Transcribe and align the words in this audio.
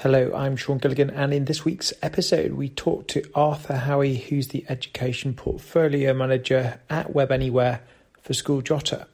Hello, 0.00 0.30
I'm 0.34 0.56
Sean 0.56 0.76
Gilligan, 0.76 1.08
and 1.08 1.32
in 1.32 1.46
this 1.46 1.64
week's 1.64 1.90
episode, 2.02 2.52
we 2.52 2.68
talk 2.68 3.08
to 3.08 3.22
Arthur 3.34 3.76
Howie, 3.76 4.16
who's 4.16 4.48
the 4.48 4.66
Education 4.68 5.32
Portfolio 5.32 6.12
Manager 6.12 6.78
at 6.90 7.14
Web 7.14 7.32
Anywhere 7.32 7.80
for 8.20 8.34
School 8.34 8.60
Jotter. 8.60 9.06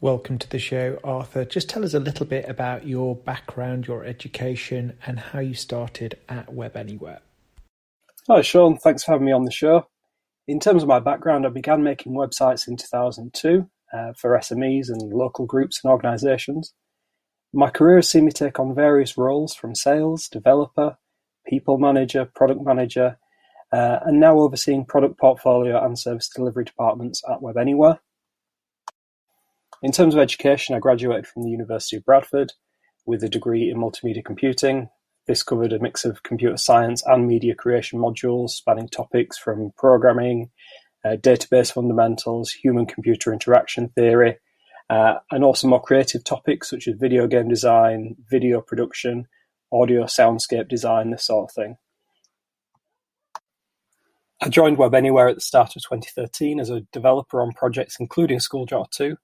Welcome 0.00 0.40
to 0.40 0.50
the 0.50 0.58
show, 0.58 0.98
Arthur. 1.04 1.44
Just 1.44 1.68
tell 1.68 1.84
us 1.84 1.94
a 1.94 2.00
little 2.00 2.26
bit 2.26 2.48
about 2.48 2.88
your 2.88 3.14
background, 3.14 3.86
your 3.86 4.04
education, 4.04 4.98
and 5.06 5.20
how 5.20 5.38
you 5.38 5.54
started 5.54 6.18
at 6.28 6.52
Web 6.52 6.76
Anywhere. 6.76 7.20
Hi, 8.26 8.42
Sean. 8.42 8.78
Thanks 8.78 9.04
for 9.04 9.12
having 9.12 9.26
me 9.26 9.32
on 9.32 9.44
the 9.44 9.52
show. 9.52 9.86
In 10.48 10.58
terms 10.58 10.82
of 10.82 10.88
my 10.88 10.98
background, 10.98 11.46
I 11.46 11.50
began 11.50 11.84
making 11.84 12.14
websites 12.14 12.66
in 12.66 12.76
2002 12.76 13.70
uh, 13.92 14.12
for 14.18 14.36
SMEs 14.36 14.88
and 14.88 15.12
local 15.12 15.46
groups 15.46 15.82
and 15.84 15.92
organisations. 15.92 16.74
My 17.54 17.68
career 17.68 17.96
has 17.96 18.08
seen 18.08 18.24
me 18.24 18.32
take 18.32 18.58
on 18.58 18.74
various 18.74 19.18
roles 19.18 19.54
from 19.54 19.74
sales, 19.74 20.26
developer, 20.28 20.96
people 21.46 21.76
manager, 21.76 22.24
product 22.24 22.62
manager, 22.64 23.18
uh, 23.72 23.98
and 24.06 24.18
now 24.18 24.38
overseeing 24.38 24.86
product 24.86 25.18
portfolio 25.18 25.84
and 25.84 25.98
service 25.98 26.30
delivery 26.34 26.64
departments 26.64 27.22
at 27.30 27.42
Web 27.42 27.58
Anywhere. 27.58 28.00
In 29.82 29.92
terms 29.92 30.14
of 30.14 30.20
education, 30.20 30.74
I 30.74 30.78
graduated 30.78 31.26
from 31.26 31.42
the 31.42 31.50
University 31.50 31.96
of 31.96 32.04
Bradford 32.04 32.52
with 33.04 33.22
a 33.22 33.28
degree 33.28 33.68
in 33.68 33.76
multimedia 33.76 34.24
computing. 34.24 34.88
This 35.26 35.42
covered 35.42 35.72
a 35.72 35.78
mix 35.78 36.04
of 36.06 36.22
computer 36.22 36.56
science 36.56 37.02
and 37.04 37.26
media 37.26 37.54
creation 37.54 37.98
modules 37.98 38.50
spanning 38.50 38.88
topics 38.88 39.36
from 39.36 39.72
programming, 39.76 40.50
uh, 41.04 41.16
database 41.16 41.72
fundamentals, 41.72 42.50
human 42.50 42.86
computer 42.86 43.32
interaction 43.32 43.88
theory, 43.90 44.38
and 44.90 45.44
also 45.44 45.68
more 45.68 45.80
creative 45.80 46.24
topics 46.24 46.70
such 46.70 46.88
as 46.88 46.94
video 46.96 47.26
game 47.26 47.48
design, 47.48 48.16
video 48.30 48.60
production, 48.60 49.26
audio 49.72 50.04
soundscape 50.04 50.68
design, 50.68 51.10
this 51.10 51.26
sort 51.26 51.50
of 51.50 51.54
thing. 51.54 51.76
I 54.40 54.48
joined 54.48 54.76
Web 54.76 54.94
Anywhere 54.94 55.28
at 55.28 55.36
the 55.36 55.40
start 55.40 55.76
of 55.76 55.82
2013 55.82 56.58
as 56.58 56.68
a 56.68 56.80
developer 56.92 57.40
on 57.40 57.52
projects 57.52 57.96
including 58.00 58.38
Schooljotter 58.38 58.90
2, 58.90 59.16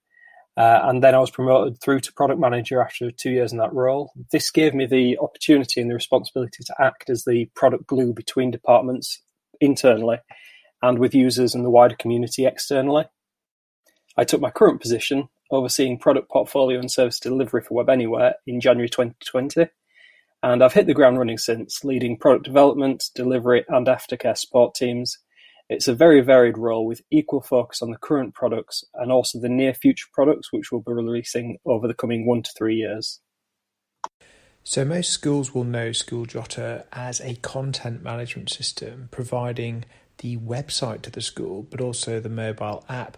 uh, 0.57 0.81
and 0.85 1.03
then 1.03 1.15
I 1.15 1.19
was 1.19 1.31
promoted 1.31 1.81
through 1.81 2.01
to 2.01 2.13
product 2.13 2.41
manager 2.41 2.81
after 2.81 3.11
two 3.11 3.31
years 3.31 3.53
in 3.53 3.59
that 3.59 3.73
role. 3.73 4.13
This 4.31 4.51
gave 4.51 4.75
me 4.75 4.87
the 4.87 5.19
opportunity 5.19 5.81
and 5.81 5.91
the 5.91 5.95
responsibility 5.95 6.63
to 6.65 6.75
act 6.81 7.11
as 7.11 7.25
the 7.25 7.51
product 7.55 7.87
glue 7.87 8.13
between 8.13 8.51
departments 8.51 9.21
internally 9.61 10.19
and 10.83 10.99
with 10.99 11.15
users 11.15 11.55
and 11.55 11.65
the 11.65 11.71
wider 11.71 11.97
community 11.97 12.47
externally. 12.47 13.05
I 14.17 14.25
took 14.25 14.41
my 14.41 14.51
current 14.51 14.81
position 14.81 15.29
overseeing 15.51 15.99
product 15.99 16.31
portfolio 16.31 16.79
and 16.79 16.91
service 16.91 17.21
delivery 17.21 17.63
for 17.63 17.75
Web 17.75 17.89
Anywhere 17.89 18.35
in 18.47 18.61
January 18.61 18.89
2020. 18.89 19.69
And 20.43 20.63
I've 20.63 20.73
hit 20.73 20.87
the 20.87 20.95
ground 20.95 21.19
running 21.19 21.39
since, 21.39 21.85
leading 21.85 22.17
product 22.17 22.45
development, 22.45 23.11
delivery, 23.15 23.65
and 23.69 23.87
aftercare 23.87 24.37
support 24.37 24.75
teams. 24.75 25.19
It's 25.69 25.89
a 25.89 25.95
very 25.95 26.21
varied 26.21 26.57
role 26.57 26.87
with 26.87 27.03
equal 27.11 27.43
focus 27.43 27.83
on 27.83 27.91
the 27.91 27.99
current 27.99 28.35
products 28.35 28.85
and 28.95 29.13
also 29.13 29.39
the 29.39 29.49
near 29.49 29.75
future 29.75 30.07
products, 30.13 30.53
which 30.53 30.71
we'll 30.71 30.81
be 30.81 30.93
releasing 30.93 31.59
over 31.67 31.87
the 31.87 31.95
coming 31.95 32.27
one 32.27 32.43
to 32.43 32.51
three 32.57 32.77
years. 32.77 33.21
So, 34.65 34.85
most 34.85 35.11
schools 35.11 35.55
will 35.55 35.65
know 35.65 35.91
Schooljotter 35.91 36.85
as 36.93 37.21
a 37.21 37.37
content 37.37 38.03
management 38.03 38.51
system 38.51 39.09
providing 39.11 39.85
the 40.19 40.37
website 40.37 41.03
to 41.03 41.11
the 41.11 41.21
school, 41.21 41.63
but 41.63 41.81
also 41.81 42.21
the 42.21 42.29
mobile 42.29 42.85
app 42.89 43.17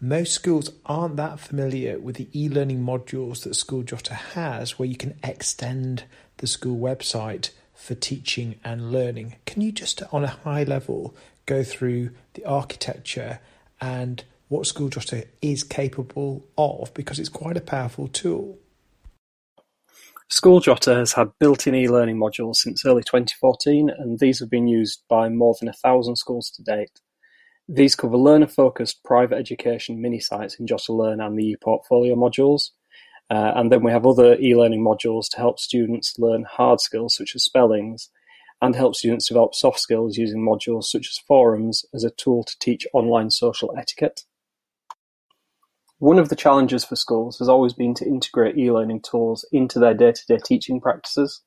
most 0.00 0.32
schools 0.32 0.70
aren't 0.84 1.16
that 1.16 1.40
familiar 1.40 1.98
with 1.98 2.16
the 2.16 2.28
e-learning 2.34 2.80
modules 2.84 3.44
that 3.44 3.54
Schooljotter 3.54 4.14
has 4.34 4.78
where 4.78 4.88
you 4.88 4.96
can 4.96 5.18
extend 5.24 6.04
the 6.36 6.46
school 6.46 6.78
website 6.78 7.50
for 7.74 7.94
teaching 7.94 8.56
and 8.62 8.92
learning. 8.92 9.36
Can 9.46 9.62
you 9.62 9.72
just 9.72 10.02
on 10.12 10.22
a 10.22 10.28
high 10.28 10.64
level 10.64 11.14
go 11.46 11.62
through 11.62 12.10
the 12.34 12.44
architecture 12.44 13.40
and 13.80 14.24
what 14.48 14.64
Schooljotter 14.64 15.24
is 15.40 15.64
capable 15.64 16.46
of 16.58 16.92
because 16.92 17.18
it's 17.18 17.30
quite 17.30 17.56
a 17.56 17.62
powerful 17.62 18.06
tool? 18.06 18.58
Schooljotter 20.30 20.96
has 20.98 21.12
had 21.12 21.30
built-in 21.38 21.74
e-learning 21.74 22.18
modules 22.18 22.56
since 22.56 22.84
early 22.84 23.02
2014 23.02 23.88
and 23.88 24.18
these 24.18 24.40
have 24.40 24.50
been 24.50 24.66
used 24.66 25.02
by 25.08 25.28
more 25.30 25.54
than 25.58 25.68
a 25.68 25.72
thousand 25.72 26.16
schools 26.16 26.50
to 26.50 26.62
date. 26.62 27.00
These 27.68 27.96
cover 27.96 28.16
learner-focused 28.16 29.02
private 29.02 29.36
education 29.38 30.00
mini-sites 30.00 30.54
in 30.54 30.66
JotterLearn 30.66 31.24
and 31.24 31.36
the 31.36 31.56
ePortfolio 31.56 32.14
modules. 32.14 32.70
Uh, 33.28 33.52
and 33.56 33.72
then 33.72 33.82
we 33.82 33.90
have 33.90 34.06
other 34.06 34.36
e-learning 34.36 34.84
modules 34.84 35.28
to 35.30 35.38
help 35.38 35.58
students 35.58 36.14
learn 36.16 36.44
hard 36.48 36.80
skills 36.80 37.16
such 37.16 37.34
as 37.34 37.42
spellings 37.42 38.08
and 38.62 38.76
help 38.76 38.94
students 38.94 39.26
develop 39.26 39.54
soft 39.54 39.80
skills 39.80 40.16
using 40.16 40.40
modules 40.40 40.84
such 40.84 41.08
as 41.08 41.18
forums 41.26 41.84
as 41.92 42.04
a 42.04 42.10
tool 42.10 42.44
to 42.44 42.56
teach 42.60 42.86
online 42.92 43.30
social 43.30 43.74
etiquette. 43.76 44.22
One 45.98 46.18
of 46.18 46.28
the 46.28 46.36
challenges 46.36 46.84
for 46.84 46.94
schools 46.94 47.38
has 47.38 47.48
always 47.48 47.72
been 47.72 47.94
to 47.94 48.06
integrate 48.06 48.56
e-learning 48.56 49.02
tools 49.02 49.44
into 49.50 49.78
their 49.78 49.94
day-to-day 49.94 50.38
teaching 50.44 50.80
practices. 50.80 51.42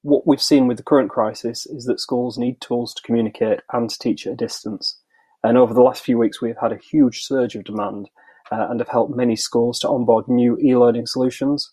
What 0.00 0.26
we've 0.26 0.42
seen 0.42 0.66
with 0.66 0.78
the 0.78 0.82
current 0.82 1.10
crisis 1.10 1.66
is 1.66 1.84
that 1.84 2.00
schools 2.00 2.36
need 2.36 2.60
tools 2.60 2.94
to 2.94 3.02
communicate 3.02 3.60
and 3.72 3.88
to 3.88 3.98
teach 3.98 4.26
at 4.26 4.32
a 4.32 4.36
distance. 4.36 4.98
And 5.44 5.58
over 5.58 5.74
the 5.74 5.82
last 5.82 6.04
few 6.04 6.18
weeks, 6.18 6.40
we've 6.40 6.58
had 6.60 6.72
a 6.72 6.78
huge 6.78 7.22
surge 7.22 7.56
of 7.56 7.64
demand 7.64 8.08
uh, 8.50 8.68
and 8.70 8.80
have 8.80 8.88
helped 8.88 9.16
many 9.16 9.36
schools 9.36 9.78
to 9.80 9.88
onboard 9.88 10.28
new 10.28 10.56
e-learning 10.58 11.06
solutions 11.06 11.72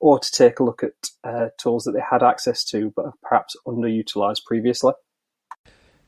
or 0.00 0.18
to 0.18 0.30
take 0.30 0.58
a 0.58 0.64
look 0.64 0.82
at 0.82 1.10
uh, 1.24 1.48
tools 1.58 1.84
that 1.84 1.92
they 1.92 2.02
had 2.10 2.22
access 2.22 2.64
to 2.64 2.92
but 2.96 3.04
have 3.04 3.20
perhaps 3.22 3.54
underutilized 3.66 4.44
previously. 4.46 4.92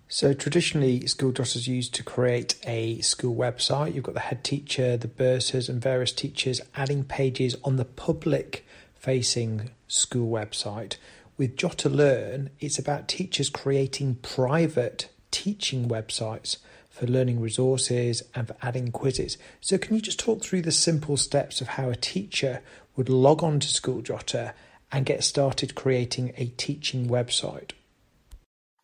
So 0.08 0.34
traditionally, 0.34 1.00
Schooljotter 1.00 1.56
is 1.56 1.68
used 1.68 1.94
to 1.94 2.02
create 2.02 2.56
a 2.66 3.00
school 3.00 3.34
website. 3.34 3.94
You've 3.94 4.04
got 4.04 4.14
the 4.14 4.20
head 4.20 4.44
teacher, 4.44 4.96
the 4.96 5.08
bursars, 5.08 5.70
and 5.70 5.80
various 5.80 6.12
teachers 6.12 6.60
adding 6.74 7.04
pages 7.04 7.56
on 7.64 7.76
the 7.76 7.86
public-facing 7.86 9.70
school 9.88 10.30
website. 10.30 10.96
With 11.38 11.56
JotterLearn, 11.56 12.50
it's 12.60 12.78
about 12.78 13.08
teachers 13.08 13.48
creating 13.48 14.16
private 14.16 15.08
teaching 15.30 15.88
websites 15.88 16.58
for 16.92 17.06
learning 17.06 17.40
resources 17.40 18.22
and 18.34 18.46
for 18.46 18.56
adding 18.62 18.92
quizzes. 18.92 19.38
So, 19.60 19.78
can 19.78 19.94
you 19.96 20.02
just 20.02 20.20
talk 20.20 20.42
through 20.42 20.62
the 20.62 20.70
simple 20.70 21.16
steps 21.16 21.60
of 21.60 21.68
how 21.68 21.88
a 21.88 21.96
teacher 21.96 22.60
would 22.94 23.08
log 23.08 23.42
on 23.42 23.58
to 23.60 23.66
Schooljotter 23.66 24.52
and 24.92 25.06
get 25.06 25.24
started 25.24 25.74
creating 25.74 26.34
a 26.36 26.46
teaching 26.46 27.08
website? 27.08 27.70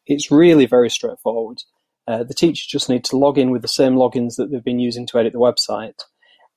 It's 0.07 0.31
really 0.31 0.65
very 0.65 0.89
straightforward. 0.89 1.59
Uh, 2.07 2.25
the 2.25 2.33
teacher 2.33 2.65
just 2.67 2.89
need 2.89 3.05
to 3.05 3.19
log 3.19 3.37
in 3.37 3.51
with 3.51 3.61
the 3.61 3.69
same 3.69 3.95
logins 3.95 4.37
that 4.37 4.51
they've 4.51 4.65
been 4.65 4.81
using 4.81 5.07
to 5.07 5.19
edit 5.19 5.35
the 5.35 5.39
website. 5.39 6.01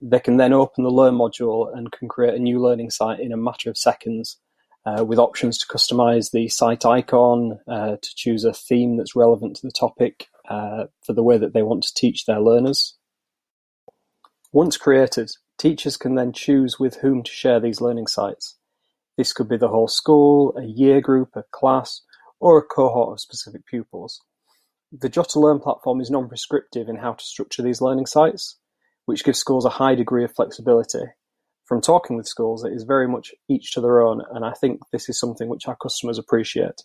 They 0.01 0.21
can 0.21 0.37
then 0.37 0.53
open 0.53 0.85
the 0.85 0.89
Learn 0.89 1.15
module 1.15 1.75
and 1.75 1.91
can 1.91 2.07
create 2.07 2.33
a 2.33 2.39
new 2.39 2.59
learning 2.59 2.91
site 2.91 3.19
in 3.19 3.33
a 3.33 3.37
matter 3.37 3.69
of 3.69 3.77
seconds 3.77 4.37
uh, 4.85 5.03
with 5.03 5.19
options 5.19 5.57
to 5.57 5.67
customize 5.67 6.31
the 6.31 6.47
site 6.47 6.85
icon, 6.85 7.59
uh, 7.67 7.97
to 8.01 8.15
choose 8.15 8.45
a 8.45 8.53
theme 8.53 8.95
that's 8.95 9.15
relevant 9.15 9.57
to 9.57 9.67
the 9.67 9.71
topic, 9.71 10.27
uh, 10.49 10.85
for 11.05 11.13
the 11.13 11.23
way 11.23 11.37
that 11.37 11.53
they 11.53 11.63
want 11.63 11.83
to 11.83 11.93
teach 11.93 12.25
their 12.25 12.39
learners. 12.39 12.97
Once 14.51 14.77
created, 14.77 15.29
teachers 15.57 15.97
can 15.97 16.15
then 16.15 16.33
choose 16.33 16.79
with 16.79 16.95
whom 16.95 17.23
to 17.23 17.31
share 17.31 17.59
these 17.59 17.81
learning 17.81 18.07
sites. 18.07 18.57
This 19.17 19.33
could 19.33 19.47
be 19.47 19.57
the 19.57 19.69
whole 19.69 19.87
school, 19.87 20.53
a 20.57 20.63
year 20.63 20.99
group, 21.01 21.29
a 21.35 21.43
class, 21.51 22.01
or 22.39 22.57
a 22.57 22.63
cohort 22.63 23.13
of 23.13 23.19
specific 23.19 23.65
pupils. 23.65 24.19
The 24.91 25.09
JotterLearn 25.09 25.61
platform 25.61 26.01
is 26.01 26.09
non-prescriptive 26.09 26.89
in 26.89 26.97
how 26.97 27.13
to 27.13 27.23
structure 27.23 27.61
these 27.61 27.81
learning 27.81 28.07
sites, 28.07 28.57
which 29.05 29.23
gives 29.23 29.39
schools 29.39 29.65
a 29.65 29.69
high 29.69 29.95
degree 29.95 30.25
of 30.25 30.33
flexibility. 30.33 31.03
From 31.65 31.79
talking 31.79 32.17
with 32.17 32.27
schools, 32.27 32.65
it 32.65 32.73
is 32.73 32.83
very 32.83 33.07
much 33.07 33.31
each 33.47 33.71
to 33.73 33.81
their 33.81 34.01
own, 34.01 34.21
and 34.31 34.43
I 34.43 34.51
think 34.51 34.81
this 34.91 35.07
is 35.07 35.17
something 35.17 35.47
which 35.47 35.67
our 35.67 35.77
customers 35.81 36.17
appreciate. 36.17 36.81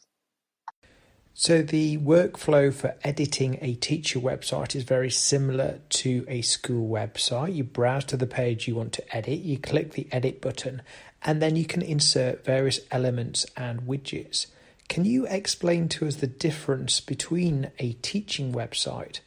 So 1.38 1.60
the 1.60 1.98
workflow 1.98 2.72
for 2.72 2.94
editing 3.04 3.58
a 3.60 3.74
teacher 3.74 4.18
website 4.18 4.74
is 4.74 4.84
very 4.84 5.10
similar 5.10 5.80
to 5.90 6.24
a 6.28 6.40
school 6.40 6.88
website. 6.88 7.54
You 7.54 7.62
browse 7.62 8.06
to 8.06 8.16
the 8.16 8.26
page 8.26 8.66
you 8.66 8.74
want 8.74 8.94
to 8.94 9.14
edit, 9.14 9.40
you 9.40 9.58
click 9.58 9.92
the 9.92 10.08
edit 10.10 10.40
button, 10.40 10.80
and 11.20 11.42
then 11.42 11.54
you 11.54 11.66
can 11.66 11.82
insert 11.82 12.42
various 12.42 12.80
elements 12.90 13.44
and 13.54 13.82
widgets. 13.82 14.46
Can 14.88 15.04
you 15.04 15.26
explain 15.26 15.90
to 15.90 16.06
us 16.06 16.16
the 16.16 16.26
difference 16.26 17.00
between 17.00 17.70
a 17.78 17.92
teaching 17.92 18.54
website 18.54 19.20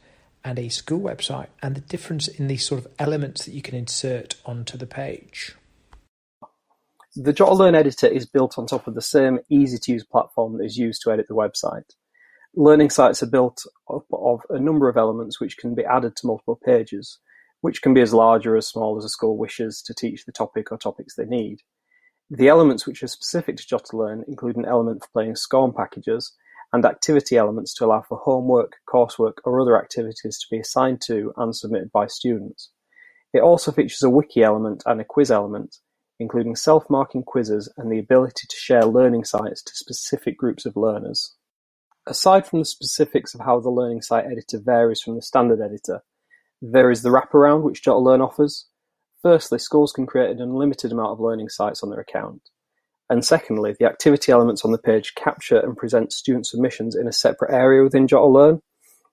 and 0.44 0.58
a 0.58 0.68
school 0.68 1.00
website 1.00 1.46
and 1.62 1.76
the 1.76 1.80
difference 1.80 2.26
in 2.26 2.48
the 2.48 2.56
sort 2.56 2.84
of 2.84 2.92
elements 2.98 3.44
that 3.44 3.54
you 3.54 3.62
can 3.62 3.76
insert 3.76 4.34
onto 4.44 4.76
the 4.76 4.84
page? 4.84 5.54
The 7.14 7.32
JotterLearn 7.32 7.76
editor 7.76 8.08
is 8.08 8.26
built 8.26 8.58
on 8.58 8.66
top 8.66 8.88
of 8.88 8.96
the 8.96 9.00
same 9.00 9.38
easy-to-use 9.48 10.04
platform 10.04 10.58
that 10.58 10.64
is 10.64 10.76
used 10.76 11.02
to 11.02 11.12
edit 11.12 11.28
the 11.28 11.34
website. 11.34 11.84
Learning 12.56 12.90
sites 12.90 13.22
are 13.22 13.30
built 13.30 13.62
up 13.88 14.06
of 14.12 14.40
a 14.50 14.58
number 14.58 14.88
of 14.88 14.96
elements 14.96 15.40
which 15.40 15.56
can 15.56 15.74
be 15.74 15.84
added 15.84 16.16
to 16.16 16.26
multiple 16.26 16.58
pages, 16.64 17.18
which 17.60 17.80
can 17.80 17.94
be 17.94 18.00
as 18.00 18.12
large 18.12 18.44
or 18.44 18.56
as 18.56 18.66
small 18.66 18.98
as 18.98 19.04
a 19.04 19.08
school 19.08 19.38
wishes 19.38 19.80
to 19.82 19.94
teach 19.94 20.24
the 20.24 20.32
topic 20.32 20.72
or 20.72 20.76
topics 20.76 21.14
they 21.14 21.24
need. 21.24 21.60
The 22.28 22.48
elements 22.48 22.86
which 22.86 23.04
are 23.04 23.08
specific 23.08 23.56
to 23.56 23.62
JotterLearn 23.62 24.26
include 24.26 24.56
an 24.56 24.64
element 24.64 25.02
for 25.02 25.08
playing 25.12 25.36
SCORM 25.36 25.74
packages 25.74 26.32
and 26.72 26.84
activity 26.84 27.36
elements 27.36 27.72
to 27.74 27.84
allow 27.84 28.02
for 28.02 28.18
homework, 28.18 28.76
coursework 28.88 29.34
or 29.44 29.60
other 29.60 29.78
activities 29.80 30.38
to 30.38 30.46
be 30.50 30.58
assigned 30.58 31.00
to 31.02 31.32
and 31.36 31.54
submitted 31.54 31.92
by 31.92 32.08
students. 32.08 32.70
It 33.32 33.42
also 33.42 33.70
features 33.70 34.02
a 34.02 34.10
wiki 34.10 34.42
element 34.42 34.82
and 34.86 35.00
a 35.00 35.04
quiz 35.04 35.30
element, 35.30 35.76
including 36.18 36.56
self-marking 36.56 37.22
quizzes 37.22 37.72
and 37.76 37.92
the 37.92 38.00
ability 38.00 38.46
to 38.48 38.56
share 38.56 38.84
learning 38.84 39.24
sites 39.24 39.62
to 39.62 39.72
specific 39.74 40.36
groups 40.36 40.66
of 40.66 40.76
learners. 40.76 41.36
Aside 42.10 42.46
from 42.46 42.58
the 42.58 42.66
specifics 42.66 43.34
of 43.34 43.40
how 43.40 43.60
the 43.60 43.70
learning 43.70 44.02
site 44.02 44.26
editor 44.26 44.58
varies 44.58 45.00
from 45.00 45.14
the 45.14 45.22
standard 45.22 45.62
editor, 45.62 46.02
there 46.60 46.90
is 46.90 47.00
the 47.00 47.08
wraparound 47.08 47.62
which 47.62 47.82
JotterLearn 47.82 48.22
offers, 48.22 48.66
Firstly, 49.22 49.58
schools 49.58 49.92
can 49.92 50.06
create 50.06 50.30
an 50.30 50.40
unlimited 50.40 50.92
amount 50.92 51.10
of 51.10 51.20
learning 51.20 51.50
sites 51.50 51.82
on 51.82 51.90
their 51.90 52.00
account. 52.00 52.48
And 53.10 53.24
secondly, 53.24 53.74
the 53.78 53.86
activity 53.86 54.32
elements 54.32 54.64
on 54.64 54.72
the 54.72 54.78
page 54.78 55.14
capture 55.14 55.58
and 55.58 55.76
present 55.76 56.12
student 56.12 56.46
submissions 56.46 56.96
in 56.96 57.06
a 57.06 57.12
separate 57.12 57.52
area 57.52 57.82
within 57.82 58.06
JotterLearn, 58.06 58.60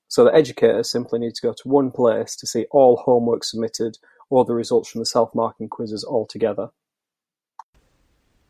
so 0.07 0.23
that 0.23 0.35
educators 0.35 0.89
simply 0.89 1.19
need 1.19 1.35
to 1.35 1.41
go 1.41 1.53
to 1.53 1.67
one 1.67 1.91
place 1.91 2.35
to 2.37 2.47
see 2.47 2.65
all 2.71 2.97
homework 2.97 3.43
submitted 3.43 3.97
or 4.29 4.45
the 4.45 4.53
results 4.53 4.89
from 4.89 4.99
the 4.99 5.05
self-marking 5.05 5.67
quizzes 5.67 6.03
all 6.03 6.25
together. 6.25 6.69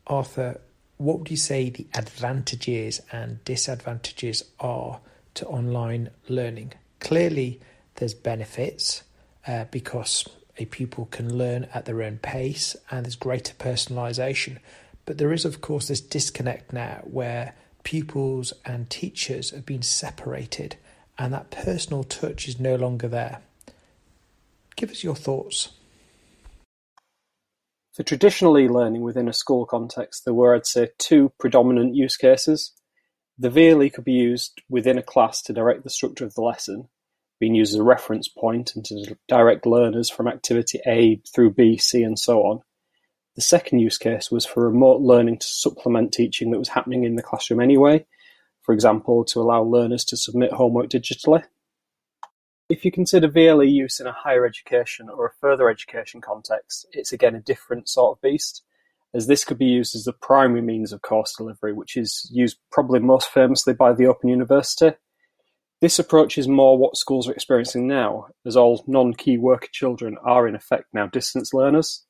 Arthur, 0.06 0.60
what 0.98 1.18
would 1.18 1.30
you 1.30 1.36
say 1.36 1.70
the 1.70 1.86
advantages 1.94 3.00
and 3.10 3.42
disadvantages 3.44 4.44
are 4.60 5.00
to 5.34 5.46
online 5.46 6.10
learning? 6.28 6.74
Clearly, 7.00 7.60
there's 7.94 8.14
benefits 8.14 9.02
uh, 9.46 9.64
because 9.70 10.24
a 10.58 10.66
pupil 10.66 11.06
can 11.06 11.38
learn 11.38 11.68
at 11.72 11.84
their 11.84 12.02
own 12.02 12.18
pace 12.18 12.76
and 12.90 13.04
there's 13.04 13.16
greater 13.16 13.54
personalisation. 13.54 14.58
But 15.06 15.18
there 15.18 15.32
is, 15.32 15.44
of 15.44 15.60
course, 15.60 15.88
this 15.88 16.00
disconnect 16.00 16.72
now 16.72 17.00
where 17.04 17.54
pupils 17.84 18.52
and 18.66 18.90
teachers 18.90 19.50
have 19.50 19.64
been 19.64 19.82
separated 19.82 20.76
and 21.16 21.32
that 21.32 21.50
personal 21.50 22.04
touch 22.04 22.48
is 22.48 22.60
no 22.60 22.74
longer 22.76 23.08
there. 23.08 23.40
Give 24.76 24.90
us 24.90 25.02
your 25.02 25.16
thoughts. 25.16 25.70
For 27.98 28.04
traditional 28.04 28.56
e-learning 28.56 29.02
within 29.02 29.26
a 29.26 29.32
school 29.32 29.66
context, 29.66 30.24
there 30.24 30.32
were, 30.32 30.54
I'd 30.54 30.68
say, 30.68 30.90
two 30.98 31.32
predominant 31.40 31.96
use 31.96 32.16
cases. 32.16 32.72
The 33.36 33.48
VLE 33.48 33.92
could 33.92 34.04
be 34.04 34.12
used 34.12 34.62
within 34.68 34.98
a 34.98 35.02
class 35.02 35.42
to 35.42 35.52
direct 35.52 35.82
the 35.82 35.90
structure 35.90 36.24
of 36.24 36.32
the 36.34 36.42
lesson, 36.42 36.90
being 37.40 37.56
used 37.56 37.74
as 37.74 37.80
a 37.80 37.82
reference 37.82 38.28
point 38.28 38.76
and 38.76 38.84
to 38.84 39.16
direct 39.26 39.66
learners 39.66 40.10
from 40.10 40.28
activity 40.28 40.78
A 40.86 41.20
through 41.34 41.54
B, 41.54 41.76
C, 41.76 42.04
and 42.04 42.16
so 42.16 42.42
on. 42.42 42.60
The 43.34 43.42
second 43.42 43.80
use 43.80 43.98
case 43.98 44.30
was 44.30 44.46
for 44.46 44.70
remote 44.70 45.00
learning 45.00 45.38
to 45.38 45.46
supplement 45.48 46.12
teaching 46.12 46.52
that 46.52 46.60
was 46.60 46.68
happening 46.68 47.02
in 47.02 47.16
the 47.16 47.22
classroom 47.24 47.58
anyway, 47.58 48.06
for 48.62 48.76
example, 48.76 49.24
to 49.24 49.40
allow 49.40 49.62
learners 49.62 50.04
to 50.04 50.16
submit 50.16 50.52
homework 50.52 50.88
digitally. 50.88 51.42
If 52.68 52.84
you 52.84 52.92
consider 52.92 53.28
VLE 53.28 53.70
use 53.70 53.98
in 53.98 54.06
a 54.06 54.12
higher 54.12 54.44
education 54.44 55.08
or 55.08 55.26
a 55.26 55.32
further 55.40 55.70
education 55.70 56.20
context, 56.20 56.86
it's 56.92 57.12
again 57.12 57.34
a 57.34 57.40
different 57.40 57.88
sort 57.88 58.16
of 58.16 58.22
beast, 58.22 58.62
as 59.14 59.26
this 59.26 59.44
could 59.44 59.58
be 59.58 59.66
used 59.66 59.96
as 59.96 60.04
the 60.04 60.12
primary 60.12 60.60
means 60.60 60.92
of 60.92 61.00
course 61.00 61.34
delivery, 61.36 61.72
which 61.72 61.96
is 61.96 62.28
used 62.32 62.58
probably 62.70 63.00
most 63.00 63.30
famously 63.30 63.72
by 63.72 63.92
the 63.94 64.06
Open 64.06 64.28
University, 64.28 64.92
this 65.80 65.98
approach 65.98 66.36
is 66.38 66.48
more 66.48 66.76
what 66.76 66.96
schools 66.96 67.28
are 67.28 67.32
experiencing 67.32 67.86
now, 67.86 68.26
as 68.44 68.56
all 68.56 68.84
non-key 68.88 69.38
worker 69.38 69.68
children 69.70 70.16
are 70.24 70.48
in 70.48 70.56
effect 70.56 70.86
now 70.92 71.06
distance 71.06 71.54
learners. 71.54 72.04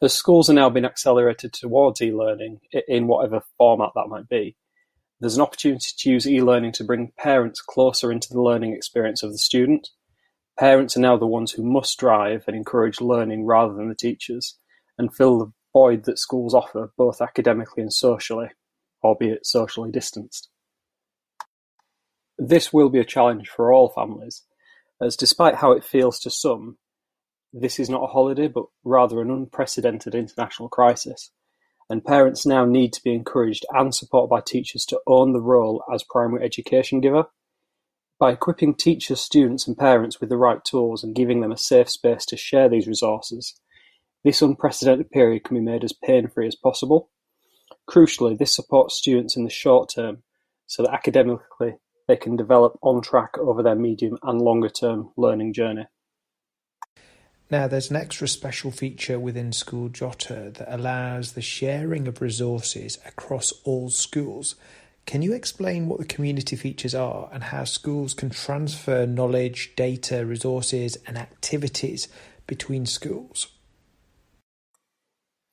As 0.00 0.14
schools 0.14 0.48
are 0.48 0.54
now 0.54 0.70
being 0.70 0.86
accelerated 0.86 1.52
towards 1.52 2.00
e-learning, 2.00 2.60
in 2.86 3.06
whatever 3.06 3.42
format 3.58 3.90
that 3.94 4.08
might 4.08 4.28
be, 4.28 4.56
there's 5.20 5.36
an 5.36 5.42
opportunity 5.42 5.86
to 5.96 6.10
use 6.10 6.28
e-learning 6.28 6.72
to 6.72 6.84
bring 6.84 7.12
parents 7.18 7.60
closer 7.60 8.12
into 8.12 8.28
the 8.32 8.40
learning 8.40 8.72
experience 8.72 9.22
of 9.22 9.32
the 9.32 9.38
student. 9.38 9.88
Parents 10.58 10.96
are 10.96 11.00
now 11.00 11.16
the 11.16 11.26
ones 11.26 11.52
who 11.52 11.62
must 11.62 11.98
drive 11.98 12.44
and 12.46 12.56
encourage 12.56 13.00
learning 13.00 13.44
rather 13.44 13.74
than 13.74 13.88
the 13.88 13.94
teachers, 13.94 14.58
and 14.96 15.14
fill 15.14 15.38
the 15.38 15.52
void 15.72 16.04
that 16.04 16.18
schools 16.18 16.54
offer 16.54 16.92
both 16.96 17.20
academically 17.20 17.82
and 17.82 17.92
socially, 17.92 18.48
albeit 19.02 19.46
socially 19.46 19.90
distanced. 19.90 20.48
This 22.38 22.72
will 22.72 22.88
be 22.88 23.00
a 23.00 23.04
challenge 23.04 23.48
for 23.48 23.72
all 23.72 23.88
families, 23.88 24.44
as 25.00 25.16
despite 25.16 25.56
how 25.56 25.72
it 25.72 25.84
feels 25.84 26.18
to 26.20 26.30
some, 26.30 26.78
this 27.52 27.78
is 27.80 27.88
not 27.88 28.02
a 28.02 28.08
holiday 28.08 28.46
but 28.46 28.64
rather 28.84 29.20
an 29.20 29.30
unprecedented 29.30 30.14
international 30.14 30.68
crisis, 30.68 31.30
and 31.90 32.04
parents 32.04 32.44
now 32.44 32.64
need 32.64 32.92
to 32.92 33.02
be 33.02 33.14
encouraged 33.14 33.64
and 33.70 33.94
supported 33.94 34.28
by 34.28 34.40
teachers 34.40 34.84
to 34.86 35.00
own 35.06 35.32
the 35.32 35.40
role 35.40 35.82
as 35.92 36.04
primary 36.04 36.44
education 36.44 37.00
giver. 37.00 37.24
By 38.18 38.32
equipping 38.32 38.74
teachers, 38.74 39.20
students 39.20 39.66
and 39.66 39.78
parents 39.78 40.20
with 40.20 40.28
the 40.28 40.36
right 40.36 40.62
tools 40.64 41.04
and 41.04 41.14
giving 41.14 41.40
them 41.40 41.52
a 41.52 41.56
safe 41.56 41.88
space 41.88 42.26
to 42.26 42.36
share 42.36 42.68
these 42.68 42.88
resources, 42.88 43.54
this 44.24 44.42
unprecedented 44.42 45.10
period 45.10 45.44
can 45.44 45.56
be 45.56 45.62
made 45.62 45.84
as 45.84 45.92
pain-free 45.92 46.48
as 46.48 46.56
possible. 46.56 47.10
Crucially, 47.88 48.36
this 48.36 48.54
supports 48.54 48.96
students 48.96 49.36
in 49.36 49.44
the 49.44 49.50
short 49.50 49.90
term 49.94 50.22
so 50.66 50.82
that 50.82 50.92
academically 50.92 51.76
they 52.08 52.16
can 52.16 52.36
develop 52.36 52.78
on 52.82 53.00
track 53.00 53.38
over 53.38 53.62
their 53.62 53.76
medium 53.76 54.18
and 54.22 54.40
longer 54.40 54.68
term 54.68 55.10
learning 55.16 55.52
journey. 55.52 55.86
Now, 57.50 57.66
there's 57.66 57.90
an 57.90 57.96
extra 57.96 58.28
special 58.28 58.70
feature 58.70 59.18
within 59.18 59.52
School 59.52 59.88
Jotter 59.88 60.52
that 60.52 60.74
allows 60.74 61.32
the 61.32 61.40
sharing 61.40 62.06
of 62.06 62.20
resources 62.20 62.98
across 63.06 63.52
all 63.64 63.88
schools. 63.88 64.54
Can 65.06 65.22
you 65.22 65.32
explain 65.32 65.88
what 65.88 65.98
the 65.98 66.04
community 66.04 66.56
features 66.56 66.94
are 66.94 67.30
and 67.32 67.44
how 67.44 67.64
schools 67.64 68.12
can 68.12 68.28
transfer 68.28 69.06
knowledge, 69.06 69.72
data, 69.76 70.26
resources, 70.26 70.98
and 71.06 71.16
activities 71.16 72.08
between 72.46 72.84
schools? 72.84 73.46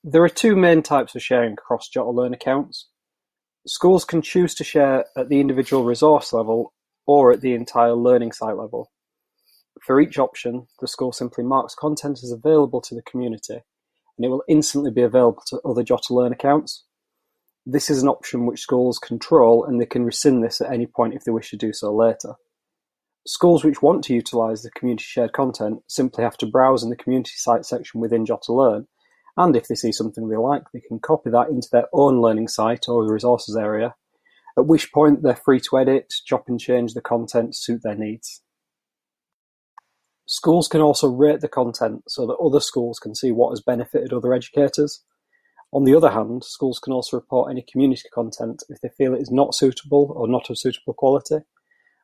There 0.04 0.24
are 0.24 0.30
two 0.30 0.58
main 0.58 0.84
types 0.84 1.16
of 1.16 1.24
sharing 1.24 1.54
across 1.54 1.90
JotterLearn 1.90 2.34
accounts. 2.34 2.90
Schools 3.66 4.04
can 4.04 4.22
choose 4.22 4.54
to 4.56 4.66
share 4.66 5.06
at 5.16 5.30
the 5.30 5.40
individual 5.40 5.86
resource 5.86 6.34
level 6.34 6.74
or 7.08 7.32
at 7.32 7.40
the 7.40 7.54
entire 7.54 7.94
learning 7.96 8.34
site 8.34 8.58
level. 8.58 8.92
For 9.86 10.02
each 10.02 10.18
option, 10.18 10.66
the 10.82 10.88
school 10.88 11.12
simply 11.12 11.44
marks 11.44 11.76
content 11.76 12.24
as 12.24 12.32
available 12.32 12.82
to 12.82 12.96
the 12.96 13.04
community, 13.04 13.62
and 14.18 14.26
it 14.26 14.30
will 14.30 14.44
instantly 14.48 14.90
be 14.90 15.04
available 15.04 15.44
to 15.48 15.62
other 15.64 15.84
JotterLearn 15.84 16.32
accounts. 16.32 16.86
This 17.68 17.92
is 17.92 18.02
an 18.02 18.08
option 18.08 18.48
which 18.48 18.62
schools 18.62 18.98
control 18.98 19.64
and 19.64 19.80
they 19.80 19.86
can 19.86 20.04
rescind 20.04 20.44
this 20.44 20.60
at 20.60 20.72
any 20.72 20.88
point 20.88 21.14
if 21.14 21.24
they 21.24 21.32
wish 21.32 21.52
to 21.52 21.58
do 21.58 21.72
so 21.72 21.96
later. 21.96 22.34
Schools 23.28 23.64
which 23.64 23.84
want 23.84 24.04
to 24.06 24.16
utilise 24.16 24.64
the 24.64 24.72
community 24.72 25.04
shared 25.04 25.34
content 25.34 25.82
simply 25.88 26.24
have 26.24 26.38
to 26.38 26.48
browse 26.48 26.84
in 26.84 26.90
the 26.90 26.96
community 26.96 27.34
site 27.36 27.66
section 27.66 28.02
within 28.02 28.26
JotterLearn 28.26 28.88
and 29.38 29.56
if 29.56 29.68
they 29.68 29.76
see 29.76 29.92
something 29.92 30.30
they 30.30 30.38
like, 30.38 30.64
they 30.74 30.80
can 30.80 31.00
copy 31.00 31.30
that 31.30 31.50
into 31.50 31.68
their 31.72 31.88
own 31.94 32.22
learning 32.22 32.48
site 32.48 32.88
or 32.88 33.06
the 33.06 33.14
resources 33.14 33.56
area, 33.56 33.96
at 34.58 34.66
which 34.66 34.92
point 34.94 35.22
they're 35.22 35.36
free 35.36 35.60
to 35.60 35.78
edit, 35.78 36.14
chop 36.26 36.46
and 36.48 36.60
change 36.60 36.94
the 36.94 37.02
content 37.02 37.54
to 37.54 37.58
suit 37.58 37.82
their 37.84 37.96
needs. 37.96 38.42
Schools 40.38 40.68
can 40.68 40.82
also 40.82 41.08
rate 41.08 41.40
the 41.40 41.48
content 41.48 42.04
so 42.10 42.28
that 42.28 42.36
other 42.44 42.60
schools 42.60 43.00
can 43.00 43.16
see 43.16 43.32
what 43.32 43.52
has 43.52 43.62
benefited 43.62 44.12
other 44.12 44.34
educators. 44.34 45.02
On 45.72 45.86
the 45.86 45.96
other 45.96 46.10
hand, 46.10 46.44
schools 46.44 46.78
can 46.78 46.92
also 46.92 47.16
report 47.16 47.50
any 47.50 47.62
community 47.72 48.10
content 48.14 48.62
if 48.68 48.82
they 48.82 48.90
feel 48.90 49.14
it 49.14 49.22
is 49.22 49.32
not 49.32 49.56
suitable 49.56 50.12
or 50.14 50.28
not 50.28 50.50
of 50.50 50.60
suitable 50.60 50.94
quality. 50.94 51.38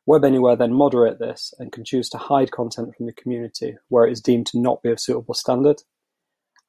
Web 0.06 0.24
Anywhere 0.24 0.56
then 0.56 0.72
moderate 0.72 1.18
this 1.18 1.52
and 1.58 1.72
can 1.72 1.84
choose 1.84 2.08
to 2.08 2.16
hide 2.16 2.50
content 2.50 2.96
from 2.96 3.04
the 3.04 3.12
community 3.12 3.76
where 3.88 4.06
it 4.06 4.12
is 4.12 4.22
deemed 4.22 4.46
to 4.46 4.58
not 4.58 4.82
be 4.82 4.90
of 4.90 4.98
suitable 4.98 5.34
standard. 5.34 5.82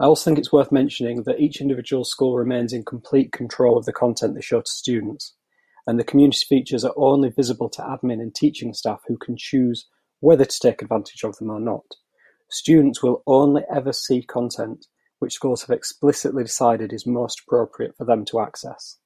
I 0.01 0.08
also 0.08 0.25
think 0.25 0.39
it's 0.39 0.51
worth 0.51 0.70
mentioning 0.70 1.24
that 1.24 1.39
each 1.39 1.62
individual 1.62 2.03
school 2.03 2.36
remains 2.36 2.74
in 2.74 2.84
complete 2.84 3.32
control 3.32 3.77
of 3.77 3.86
the 3.86 3.93
content 3.93 4.36
they 4.36 4.41
show 4.41 4.60
to 4.60 4.70
students, 4.70 5.34
and 5.88 5.98
the 5.98 6.03
community 6.03 6.46
features 6.46 6.84
are 6.84 6.93
only 6.98 7.29
visible 7.29 7.70
to 7.70 7.82
admin 7.82 8.20
and 8.20 8.36
teaching 8.36 8.74
staff 8.74 9.00
who 9.08 9.15
can 9.15 9.38
choose 9.38 9.88
whether 10.23 10.45
to 10.45 10.59
take 10.61 10.81
advantage 10.81 11.25
of 11.25 11.35
them 11.35 11.49
or 11.49 11.59
not. 11.59 11.83
Students 12.49 13.03
will 13.03 13.23
only 13.27 13.63
ever 13.69 13.91
see 13.91 14.21
content 14.23 14.87
which 15.19 15.33
schools 15.33 15.63
have 15.63 15.75
explicitly 15.75 16.43
decided 16.43 16.93
is 16.93 17.05
most 17.05 17.41
appropriate 17.45 17.93
for 17.97 18.05
them 18.05 18.23
to 18.25 18.39
access. 18.39 18.99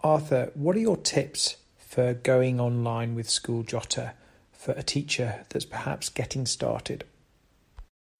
Arthur, 0.00 0.50
what 0.54 0.74
are 0.74 0.80
your 0.80 0.96
tips 0.96 1.58
for 1.76 2.12
going 2.12 2.58
online 2.58 3.14
with 3.14 3.30
School 3.30 3.62
Jotter 3.62 4.14
for 4.50 4.72
a 4.72 4.82
teacher 4.82 5.46
that's 5.50 5.64
perhaps 5.64 6.08
getting 6.08 6.44
started? 6.44 7.04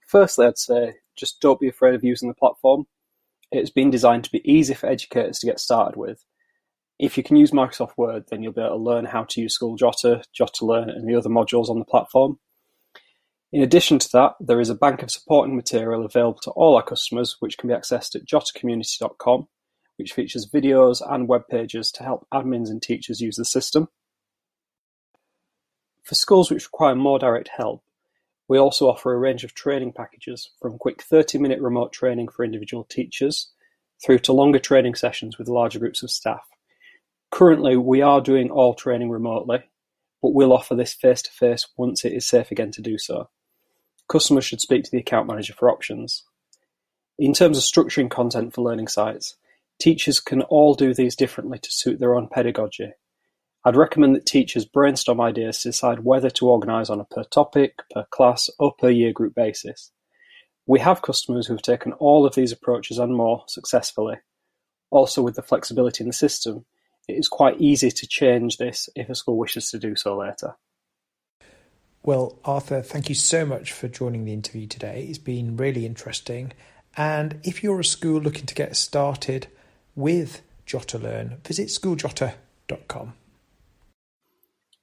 Firstly, 0.06 0.46
I'd 0.46 0.58
say 0.58 0.94
just 1.16 1.40
don't 1.40 1.58
be 1.58 1.68
afraid 1.68 1.96
of 1.96 2.04
using 2.04 2.28
the 2.28 2.34
platform. 2.34 2.86
It's 3.50 3.70
been 3.70 3.90
designed 3.90 4.22
to 4.24 4.30
be 4.30 4.48
easy 4.48 4.74
for 4.74 4.86
educators 4.86 5.40
to 5.40 5.46
get 5.46 5.58
started 5.58 5.96
with. 5.96 6.24
If 7.02 7.16
you 7.16 7.23
can 7.23 7.37
use 7.37 7.50
Microsoft 7.50 7.97
Word, 7.97 8.26
then 8.28 8.42
you'll 8.42 8.52
be 8.52 8.61
able 8.61 8.76
to 8.76 8.83
learn 8.83 9.07
how 9.07 9.25
to 9.25 9.40
use 9.40 9.54
School 9.54 9.75
Jotter, 9.75 10.23
JotterLearn, 10.38 10.95
and 10.95 11.09
the 11.09 11.14
other 11.14 11.30
modules 11.30 11.71
on 11.71 11.78
the 11.78 11.85
platform. 11.87 12.38
In 13.52 13.62
addition 13.62 13.99
to 14.00 14.09
that, 14.12 14.35
there 14.38 14.61
is 14.61 14.69
a 14.69 14.75
bank 14.75 15.02
of 15.02 15.11
supporting 15.11 15.57
material 15.57 16.04
available 16.04 16.40
to 16.42 16.50
all 16.50 16.76
our 16.76 16.83
customers 16.83 17.38
which 17.40 17.57
can 17.57 17.69
be 17.69 17.75
accessed 17.75 18.14
at 18.14 18.26
jottercommunity.com, 18.26 19.49
which 19.97 20.12
features 20.12 20.47
videos 20.47 21.00
and 21.11 21.26
web 21.26 21.49
pages 21.50 21.90
to 21.92 22.04
help 22.04 22.26
admins 22.35 22.69
and 22.69 22.83
teachers 22.83 23.23
use 23.23 23.37
the 23.37 23.47
system. 23.47 23.88
For 26.02 26.14
schools 26.14 26.50
which 26.50 26.66
require 26.66 26.95
more 26.95 27.19
direct 27.19 27.49
help, 27.57 27.83
we 28.47 28.59
also 28.59 28.90
offer 28.90 29.14
a 29.14 29.19
range 29.19 29.42
of 29.42 29.54
training 29.54 29.95
packages, 29.95 30.50
from 30.61 30.76
quick 30.76 31.02
30-minute 31.02 31.62
remote 31.62 31.95
training 31.95 32.28
for 32.28 32.45
individual 32.45 32.85
teachers 32.85 33.52
through 34.04 34.19
to 34.19 34.35
longer 34.35 34.59
training 34.59 34.97
sessions 34.97 35.38
with 35.38 35.49
larger 35.49 35.78
groups 35.78 36.02
of 36.02 36.11
staff. 36.11 36.42
Currently, 37.30 37.76
we 37.76 38.02
are 38.02 38.20
doing 38.20 38.50
all 38.50 38.75
training 38.75 39.10
remotely, 39.10 39.58
but 40.20 40.34
we'll 40.34 40.52
offer 40.52 40.75
this 40.75 40.94
face-to-face 40.94 41.68
once 41.76 42.04
it 42.04 42.12
is 42.12 42.26
safe 42.26 42.50
again 42.50 42.70
to 42.72 42.82
do 42.82 42.99
so. 42.99 43.30
Customers 44.08 44.44
should 44.44 44.60
speak 44.60 44.84
to 44.84 44.90
the 44.90 44.99
account 44.99 45.28
manager 45.28 45.52
for 45.52 45.70
options. 45.70 46.25
In 47.18 47.32
terms 47.32 47.56
of 47.56 47.64
structuring 47.64 48.10
content 48.10 48.54
for 48.54 48.62
learning 48.62 48.88
sites, 48.88 49.37
teachers 49.78 50.20
can 50.20 50.42
all 50.42 50.75
do 50.75 50.92
these 50.92 51.14
differently 51.14 51.58
to 51.58 51.70
suit 51.70 52.00
their 52.00 52.14
own 52.14 52.28
pedagogy. 52.28 52.92
I'd 53.64 53.76
recommend 53.76 54.16
that 54.16 54.26
teachers 54.26 54.64
brainstorm 54.64 55.20
ideas 55.20 55.60
to 55.60 55.68
decide 55.68 56.00
whether 56.00 56.30
to 56.30 56.49
organise 56.49 56.90
on 56.90 56.99
a 56.99 57.04
per 57.04 57.25
topic, 57.25 57.75
per 57.94 58.06
class 58.10 58.49
or 58.58 58.72
per 58.78 58.88
year 58.88 59.12
group 59.12 59.34
basis. 59.34 59.92
We 60.66 60.80
have 60.80 61.02
customers 61.02 61.46
who 61.46 61.54
have 61.54 61.62
taken 61.62 61.92
all 61.92 62.26
of 62.26 62.34
these 62.34 62.52
approaches 62.52 62.99
and 62.99 63.14
more 63.14 63.44
successfully. 63.49 64.16
Also 64.90 65.22
with 65.22 65.37
the 65.37 65.42
flexibility 65.42 66.02
in 66.02 66.08
the 66.08 66.14
system, 66.14 66.64
it 67.10 67.18
is 67.18 67.28
quite 67.28 67.60
easy 67.60 67.90
to 67.90 68.06
change 68.06 68.56
this 68.56 68.88
if 68.94 69.08
a 69.08 69.14
school 69.14 69.36
wishes 69.36 69.70
to 69.70 69.78
do 69.78 69.96
so 69.96 70.16
later. 70.16 70.56
Well, 72.02 72.38
Arthur, 72.44 72.80
thank 72.80 73.08
you 73.08 73.14
so 73.14 73.44
much 73.44 73.72
for 73.72 73.88
joining 73.88 74.24
the 74.24 74.32
interview 74.32 74.66
today. 74.66 75.06
It's 75.08 75.18
been 75.18 75.56
really 75.56 75.84
interesting. 75.84 76.52
And 76.96 77.40
if 77.42 77.62
you're 77.62 77.80
a 77.80 77.84
school 77.84 78.20
looking 78.20 78.46
to 78.46 78.54
get 78.54 78.74
started 78.76 79.48
with 79.94 80.42
JotterLearn, 80.66 81.46
visit 81.46 81.68
schooljotter.com. 81.68 83.14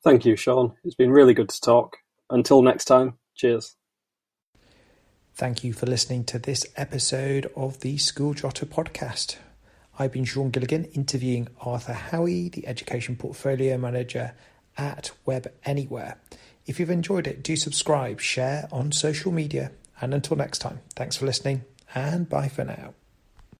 Thank 0.03 0.25
you, 0.25 0.35
Sean. 0.35 0.73
It's 0.83 0.95
been 0.95 1.11
really 1.11 1.33
good 1.33 1.49
to 1.49 1.59
talk. 1.59 1.97
Until 2.29 2.61
next 2.61 2.85
time, 2.85 3.17
cheers. 3.35 3.75
Thank 5.33 5.63
you 5.63 5.73
for 5.73 5.85
listening 5.85 6.23
to 6.25 6.39
this 6.39 6.65
episode 6.75 7.51
of 7.55 7.81
the 7.81 7.97
School 7.97 8.33
Jotter 8.33 8.65
podcast. 8.65 9.37
I've 9.99 10.11
been 10.11 10.25
Sean 10.25 10.51
Gilligan 10.51 10.85
interviewing 10.85 11.47
Arthur 11.61 11.93
Howie, 11.93 12.49
the 12.49 12.67
Education 12.67 13.15
Portfolio 13.15 13.77
Manager 13.77 14.33
at 14.77 15.11
Web 15.25 15.51
Anywhere. 15.65 16.19
If 16.65 16.79
you've 16.79 16.91
enjoyed 16.91 17.25
it, 17.25 17.43
do 17.43 17.55
subscribe, 17.55 18.19
share 18.19 18.67
on 18.71 18.91
social 18.91 19.31
media, 19.31 19.71
and 19.99 20.13
until 20.13 20.37
next 20.37 20.59
time, 20.59 20.81
thanks 20.95 21.15
for 21.15 21.25
listening 21.25 21.63
and 21.95 22.29
bye 22.29 22.49
for 22.49 22.63
now. 22.63 22.93